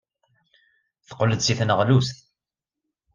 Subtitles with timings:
[1.07, 2.17] Teqqel-d seg tneɣlust.